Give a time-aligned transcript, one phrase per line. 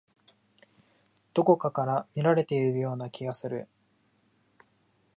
[1.35, 3.67] どこかから見られているような気がする。